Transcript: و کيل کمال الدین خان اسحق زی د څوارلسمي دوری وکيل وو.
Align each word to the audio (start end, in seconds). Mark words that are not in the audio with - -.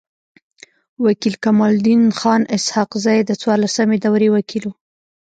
و 1.03 1.05
کيل 1.21 1.35
کمال 1.43 1.71
الدین 1.75 2.01
خان 2.19 2.41
اسحق 2.55 2.91
زی 3.05 3.19
د 3.23 3.31
څوارلسمي 3.41 3.97
دوری 4.05 4.29
وکيل 4.31 4.63
وو. 4.65 4.73